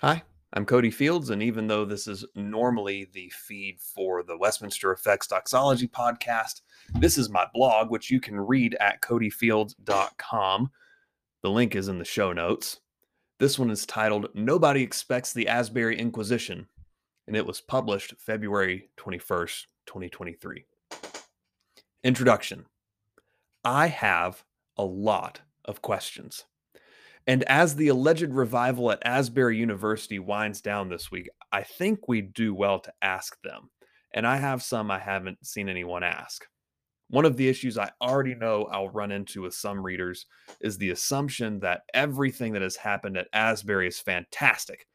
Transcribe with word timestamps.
Hi, 0.00 0.22
I'm 0.52 0.66
Cody 0.66 0.90
Fields, 0.90 1.30
and 1.30 1.40
even 1.40 1.68
though 1.68 1.84
this 1.84 2.08
is 2.08 2.24
normally 2.34 3.08
the 3.14 3.30
feed 3.30 3.78
for 3.80 4.24
the 4.24 4.36
Westminster 4.36 4.92
Effects 4.92 5.28
Doxology 5.28 5.86
podcast, 5.86 6.62
this 6.98 7.16
is 7.16 7.30
my 7.30 7.46
blog, 7.54 7.90
which 7.90 8.10
you 8.10 8.20
can 8.20 8.38
read 8.38 8.76
at 8.80 9.00
codyfields.com. 9.02 10.70
The 11.42 11.50
link 11.50 11.76
is 11.76 11.86
in 11.86 11.98
the 11.98 12.04
show 12.04 12.32
notes. 12.32 12.80
This 13.38 13.56
one 13.56 13.70
is 13.70 13.86
titled 13.86 14.28
Nobody 14.34 14.82
Expects 14.82 15.32
the 15.32 15.46
Asbury 15.46 15.96
Inquisition, 15.96 16.66
and 17.28 17.36
it 17.36 17.46
was 17.46 17.60
published 17.60 18.14
February 18.18 18.90
21st, 18.96 19.66
2023. 19.86 20.64
Introduction 22.02 22.66
I 23.64 23.86
have 23.86 24.44
a 24.76 24.84
lot 24.84 25.40
of 25.64 25.82
questions. 25.82 26.44
And 27.26 27.42
as 27.44 27.74
the 27.74 27.88
alleged 27.88 28.32
revival 28.32 28.90
at 28.90 29.04
Asbury 29.04 29.56
University 29.56 30.18
winds 30.18 30.60
down 30.60 30.88
this 30.88 31.10
week, 31.10 31.28
I 31.52 31.62
think 31.62 32.06
we 32.06 32.20
do 32.20 32.54
well 32.54 32.80
to 32.80 32.92
ask 33.00 33.40
them. 33.42 33.70
And 34.12 34.26
I 34.26 34.36
have 34.36 34.62
some 34.62 34.90
I 34.90 34.98
haven't 34.98 35.44
seen 35.44 35.68
anyone 35.68 36.02
ask. 36.02 36.44
One 37.08 37.24
of 37.24 37.36
the 37.36 37.48
issues 37.48 37.78
I 37.78 37.90
already 38.00 38.34
know 38.34 38.64
I'll 38.64 38.88
run 38.88 39.10
into 39.10 39.42
with 39.42 39.54
some 39.54 39.84
readers 39.84 40.26
is 40.60 40.76
the 40.76 40.90
assumption 40.90 41.60
that 41.60 41.82
everything 41.94 42.52
that 42.52 42.62
has 42.62 42.76
happened 42.76 43.16
at 43.16 43.28
Asbury 43.32 43.88
is 43.88 44.00
fantastic. 44.00 44.86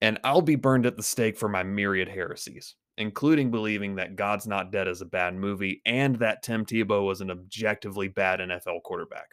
And 0.00 0.18
I'll 0.22 0.42
be 0.42 0.56
burned 0.56 0.86
at 0.86 0.96
the 0.96 1.02
stake 1.02 1.36
for 1.36 1.48
my 1.48 1.62
myriad 1.62 2.08
heresies, 2.08 2.76
including 2.98 3.50
believing 3.50 3.96
that 3.96 4.16
God's 4.16 4.46
Not 4.46 4.70
Dead 4.70 4.88
is 4.88 5.00
a 5.00 5.06
bad 5.06 5.34
movie 5.34 5.82
and 5.86 6.16
that 6.16 6.42
Tim 6.42 6.64
Tebow 6.64 7.06
was 7.06 7.20
an 7.20 7.30
objectively 7.30 8.08
bad 8.08 8.40
NFL 8.40 8.82
quarterback 8.82 9.28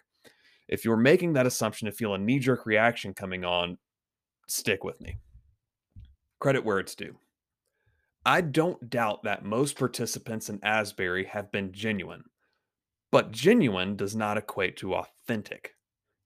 if 0.74 0.84
you're 0.84 0.98
making 0.98 1.34
that 1.34 1.46
assumption 1.46 1.86
to 1.86 1.92
feel 1.92 2.16
a 2.16 2.18
knee 2.18 2.40
jerk 2.40 2.66
reaction 2.66 3.14
coming 3.14 3.46
on, 3.46 3.78
stick 4.48 4.84
with 4.84 5.00
me. 5.02 5.18
Credit 6.40 6.66
where 6.66 6.80
it's 6.80 6.96
due. 6.96 7.16
I 8.26 8.42
don't 8.42 8.90
doubt 8.90 9.22
that 9.22 9.46
most 9.46 9.78
participants 9.78 10.50
in 10.50 10.60
Asbury 10.64 11.26
have 11.26 11.52
been 11.52 11.74
genuine, 11.74 12.24
but 13.12 13.30
genuine 13.30 13.96
does 13.96 14.16
not 14.16 14.40
equate 14.40 14.76
to 14.78 14.96
authentic. 14.96 15.76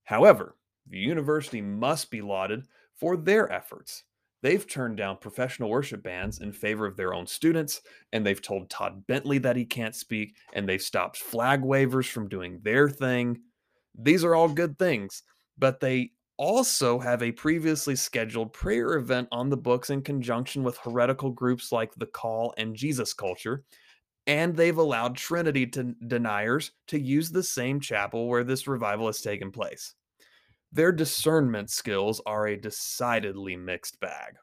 However, 0.06 0.56
the 0.90 0.98
university 0.98 1.60
must 1.60 2.10
be 2.10 2.22
lauded 2.22 2.68
for 2.96 3.18
their 3.18 3.52
efforts. 3.52 4.06
They've 4.44 4.66
turned 4.66 4.96
down 4.96 5.18
professional 5.18 5.70
worship 5.70 6.04
bands 6.04 6.40
in 6.40 6.54
favor 6.54 6.86
of 6.86 6.96
their 6.96 7.14
own 7.14 7.28
students, 7.28 7.82
and 8.14 8.26
they've 8.26 8.42
told 8.42 8.70
Todd 8.70 9.06
Bentley 9.08 9.40
that 9.40 9.58
he 9.58 9.66
can't 9.66 9.94
speak, 9.94 10.38
and 10.54 10.70
they've 10.70 10.82
stopped 10.82 11.18
flag 11.18 11.66
wavers 11.66 12.08
from 12.08 12.30
doing 12.30 12.62
their 12.64 12.88
thing. 12.88 13.42
These 13.98 14.24
are 14.24 14.36
all 14.36 14.50
good 14.50 14.78
things, 14.78 15.24
but 15.58 15.80
they 15.80 16.12
also 16.38 17.00
have 17.00 17.24
a 17.24 17.32
previously 17.32 17.96
scheduled 17.96 18.54
prayer 18.54 18.94
event 18.94 19.28
on 19.32 19.50
the 19.50 19.58
books 19.58 19.90
in 19.90 20.04
conjunction 20.04 20.64
with 20.64 20.78
heretical 20.78 21.32
groups 21.32 21.72
like 21.72 21.94
The 21.96 22.06
Call 22.06 22.54
and 22.58 22.76
Jesus 22.76 23.14
Culture. 23.14 23.64
And 24.28 24.56
they've 24.56 24.78
allowed 24.78 25.16
Trinity 25.16 25.66
to 25.68 25.96
deniers 26.06 26.72
to 26.88 27.00
use 27.00 27.32
the 27.32 27.44
same 27.44 27.80
chapel 27.80 28.28
where 28.28 28.44
this 28.44 28.68
revival 28.68 29.08
has 29.08 29.22
taken 29.22 29.52
place. 29.52 29.96
Their 30.72 30.92
discernment 30.92 31.70
skills 31.70 32.22
are 32.26 32.48
a 32.48 32.58
decidedly 32.58 33.56
mixed 33.56 34.00
bag. 34.00 34.36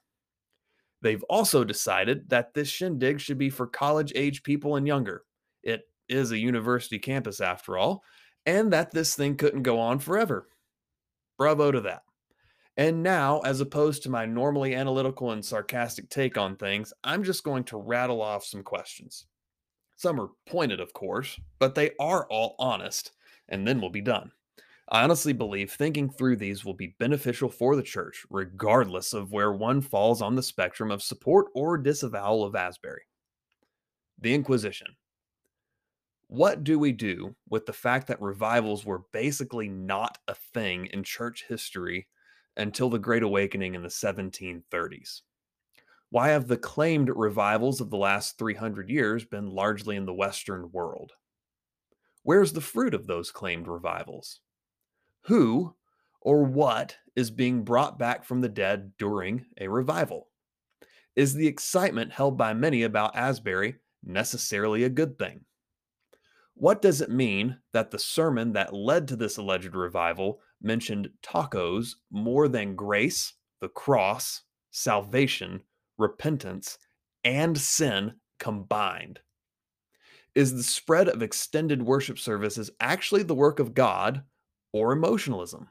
They've 1.02 1.22
also 1.24 1.64
decided 1.64 2.30
that 2.30 2.54
this 2.54 2.68
shindig 2.68 3.20
should 3.20 3.36
be 3.36 3.50
for 3.50 3.66
college 3.66 4.10
age 4.16 4.42
people 4.42 4.76
and 4.76 4.86
younger. 4.86 5.22
It 5.62 5.82
is 6.08 6.32
a 6.32 6.38
university 6.38 6.98
campus 6.98 7.40
after 7.42 7.76
all, 7.76 8.02
and 8.46 8.72
that 8.72 8.90
this 8.90 9.14
thing 9.14 9.36
couldn't 9.36 9.62
go 9.62 9.78
on 9.78 9.98
forever. 9.98 10.48
Bravo 11.38 11.70
to 11.72 11.80
that. 11.82 12.02
And 12.76 13.02
now, 13.02 13.40
as 13.40 13.60
opposed 13.60 14.02
to 14.02 14.10
my 14.10 14.26
normally 14.26 14.74
analytical 14.74 15.30
and 15.30 15.44
sarcastic 15.44 16.08
take 16.10 16.36
on 16.36 16.56
things, 16.56 16.92
I'm 17.04 17.22
just 17.22 17.44
going 17.44 17.64
to 17.64 17.76
rattle 17.76 18.20
off 18.20 18.44
some 18.44 18.62
questions. 18.62 19.26
Some 19.96 20.20
are 20.20 20.30
pointed, 20.46 20.80
of 20.80 20.92
course, 20.92 21.38
but 21.60 21.74
they 21.74 21.92
are 22.00 22.26
all 22.28 22.56
honest, 22.58 23.12
and 23.48 23.66
then 23.66 23.80
we'll 23.80 23.90
be 23.90 24.00
done. 24.00 24.32
I 24.88 25.02
honestly 25.02 25.32
believe 25.32 25.70
thinking 25.70 26.10
through 26.10 26.36
these 26.36 26.64
will 26.64 26.74
be 26.74 26.96
beneficial 26.98 27.48
for 27.48 27.76
the 27.76 27.82
church, 27.82 28.26
regardless 28.28 29.14
of 29.14 29.32
where 29.32 29.52
one 29.52 29.80
falls 29.80 30.20
on 30.20 30.34
the 30.34 30.42
spectrum 30.42 30.90
of 30.90 31.02
support 31.02 31.46
or 31.54 31.78
disavowal 31.78 32.44
of 32.44 32.54
Asbury. 32.54 33.02
The 34.18 34.34
Inquisition. 34.34 34.88
What 36.34 36.64
do 36.64 36.80
we 36.80 36.90
do 36.90 37.36
with 37.48 37.64
the 37.64 37.72
fact 37.72 38.08
that 38.08 38.20
revivals 38.20 38.84
were 38.84 39.04
basically 39.12 39.68
not 39.68 40.18
a 40.26 40.34
thing 40.34 40.86
in 40.86 41.04
church 41.04 41.44
history 41.46 42.08
until 42.56 42.90
the 42.90 42.98
Great 42.98 43.22
Awakening 43.22 43.76
in 43.76 43.84
the 43.84 43.88
1730s? 43.88 45.20
Why 46.10 46.30
have 46.30 46.48
the 46.48 46.56
claimed 46.56 47.08
revivals 47.08 47.80
of 47.80 47.90
the 47.90 47.96
last 47.96 48.36
300 48.36 48.90
years 48.90 49.24
been 49.24 49.46
largely 49.46 49.94
in 49.94 50.06
the 50.06 50.12
Western 50.12 50.72
world? 50.72 51.12
Where's 52.24 52.52
the 52.52 52.60
fruit 52.60 52.94
of 52.94 53.06
those 53.06 53.30
claimed 53.30 53.68
revivals? 53.68 54.40
Who 55.26 55.76
or 56.20 56.42
what 56.42 56.96
is 57.14 57.30
being 57.30 57.62
brought 57.62 57.96
back 57.96 58.24
from 58.24 58.40
the 58.40 58.48
dead 58.48 58.94
during 58.98 59.46
a 59.60 59.68
revival? 59.68 60.30
Is 61.14 61.34
the 61.34 61.46
excitement 61.46 62.10
held 62.10 62.36
by 62.36 62.54
many 62.54 62.82
about 62.82 63.14
Asbury 63.14 63.76
necessarily 64.02 64.82
a 64.82 64.88
good 64.88 65.16
thing? 65.16 65.44
What 66.54 66.80
does 66.80 67.00
it 67.00 67.10
mean 67.10 67.58
that 67.72 67.90
the 67.90 67.98
sermon 67.98 68.52
that 68.52 68.72
led 68.72 69.08
to 69.08 69.16
this 69.16 69.36
alleged 69.36 69.74
revival 69.74 70.40
mentioned 70.62 71.10
tacos 71.22 71.96
more 72.10 72.48
than 72.48 72.76
grace, 72.76 73.34
the 73.60 73.68
cross, 73.68 74.42
salvation, 74.70 75.62
repentance, 75.98 76.78
and 77.24 77.58
sin 77.58 78.14
combined? 78.38 79.20
Is 80.34 80.54
the 80.54 80.62
spread 80.62 81.08
of 81.08 81.22
extended 81.22 81.82
worship 81.82 82.18
services 82.18 82.70
actually 82.80 83.24
the 83.24 83.34
work 83.34 83.58
of 83.58 83.74
God 83.74 84.24
or 84.72 84.92
emotionalism? 84.92 85.68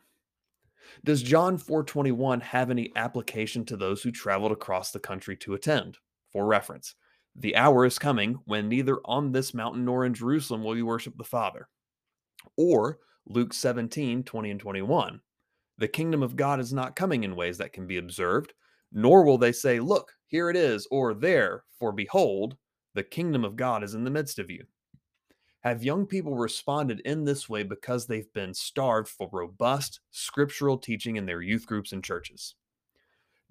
Does 1.04 1.24
John 1.24 1.58
4:21 1.58 2.42
have 2.42 2.70
any 2.70 2.92
application 2.96 3.66
to 3.66 3.78
those 3.78 4.04
who 4.04 4.12
traveled 4.12 4.52
across 4.52 4.92
the 4.92 5.00
country 5.00 5.36
to 5.38 5.54
attend? 5.54 5.98
For 6.32 6.46
reference, 6.46 6.96
the 7.36 7.56
hour 7.56 7.86
is 7.86 7.98
coming 7.98 8.40
when 8.46 8.70
neither 8.70 9.00
on 9.06 9.32
this 9.32 9.54
mountain 9.54 9.86
nor 9.86 10.06
in 10.06 10.14
Jerusalem 10.14 10.64
will 10.64 10.78
you 10.78 10.86
worship 10.86 11.18
the 11.18 11.24
Father. 11.24 11.68
Or 12.58 13.00
Luke 13.26 13.54
17, 13.54 14.24
20 14.24 14.52
and 14.52 14.60
21. 14.60 15.20
The 15.80 15.88
kingdom 15.88 16.22
of 16.22 16.36
God 16.36 16.60
is 16.60 16.74
not 16.74 16.96
coming 16.96 17.24
in 17.24 17.36
ways 17.36 17.58
that 17.58 17.74
can 17.74 17.88
be 17.88 17.98
observed, 17.98 18.54
nor 18.92 19.26
will 19.26 19.40
they 19.40 19.52
say, 19.52 19.80
Look, 19.80 20.14
here 20.28 20.50
it 20.50 20.56
is, 20.56 20.88
or 20.92 21.14
there, 21.14 21.64
for 21.80 21.92
behold, 21.92 22.56
the 22.94 23.04
kingdom 23.04 23.44
of 23.44 23.56
God 23.56 23.84
is 23.84 23.96
in 23.96 24.04
the 24.04 24.12
midst 24.12 24.38
of 24.38 24.52
you. 24.52 24.66
Have 25.62 25.84
young 25.84 26.06
people 26.06 26.36
responded 26.36 27.00
in 27.02 27.24
this 27.24 27.50
way 27.50 27.64
because 27.64 28.06
they've 28.06 28.32
been 28.34 28.54
starved 28.54 29.08
for 29.08 29.30
robust 29.32 30.02
scriptural 30.12 30.78
teaching 30.78 31.16
in 31.16 31.26
their 31.26 31.42
youth 31.42 31.66
groups 31.66 31.94
and 31.94 32.04
churches? 32.04 32.56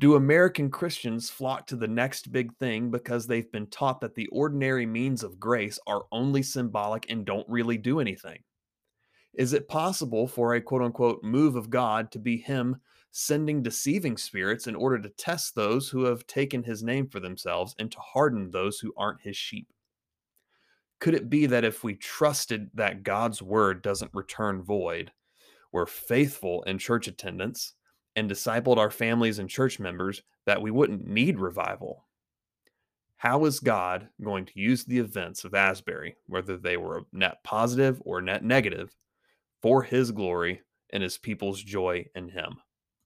Do 0.01 0.17
American 0.17 0.71
Christians 0.71 1.31
flock 1.31 1.67
to 1.69 1.77
the 1.77 1.87
next 1.87 2.33
big 2.33 2.57
thing 2.57 2.91
because 2.91 3.27
they've 3.27 3.51
been 3.53 3.69
taught 3.69 4.01
that 4.01 4.15
the 4.15 4.27
ordinary 4.29 4.87
means 4.87 5.23
of 5.23 5.39
grace 5.39 5.79
are 5.87 6.07
only 6.11 6.43
symbolic 6.43 7.07
and 7.09 7.25
don't 7.25 7.49
really 7.49 7.79
do 7.79 8.01
anything? 8.01 8.43
Is 9.35 9.53
it 9.53 9.69
possible 9.69 10.27
for 10.27 10.55
a 10.55 10.61
quote 10.61 10.83
unquote 10.83 11.23
move 11.23 11.57
of 11.57 11.71
God 11.71 12.11
to 12.13 12.19
be 12.19 12.37
Him 12.37 12.81
sending 13.13 13.63
deceiving 13.63 14.17
spirits 14.17 14.67
in 14.67 14.75
order 14.75 14.99
to 14.99 15.09
test 15.11 15.55
those 15.55 15.89
who 15.89 16.05
have 16.05 16.27
taken 16.27 16.63
His 16.63 16.83
name 16.83 17.09
for 17.09 17.21
themselves 17.21 17.75
and 17.79 17.91
to 17.93 17.99
harden 18.01 18.51
those 18.51 18.79
who 18.79 18.93
aren't 18.97 19.21
His 19.21 19.37
sheep? 19.37 19.73
Could 20.99 21.15
it 21.15 21.31
be 21.31 21.47
that 21.47 21.65
if 21.65 21.83
we 21.83 21.95
trusted 21.95 22.71
that 22.75 23.03
God's 23.03 23.43
word 23.43 23.83
doesn't 23.83 24.15
return 24.15 24.63
void, 24.63 25.13
we're 25.73 25.87
faithful 25.87 26.63
in 26.65 26.79
church 26.79 27.09
attendance, 27.09 27.75
and 28.17 28.31
discipled 28.31 28.77
our 28.77 28.91
families 28.91 29.39
and 29.39 29.49
church 29.49 29.79
members 29.79 30.23
that 30.47 30.61
we 30.61 30.71
wouldn't 30.71 31.07
need 31.07 31.39
revival. 31.39 32.05
How 33.17 33.45
is 33.45 33.61
God 33.61 34.09
going 34.23 34.47
to 34.47 34.61
use 34.61 34.85
the 34.85 34.99
events 34.99 35.45
of 35.45 35.55
Asbury, 35.55 36.17
whether 36.27 36.57
they 36.57 36.77
were 36.77 37.03
net 37.13 37.45
positive 37.45 38.03
or 38.05 38.21
net 38.21 38.43
negative, 38.43 38.95
for 39.61 39.83
his 39.83 40.11
glory 40.11 40.63
and 40.91 41.03
his 41.03 41.19
people's 41.19 41.63
joy 41.63 42.07
in 42.15 42.29
him? 42.29 42.57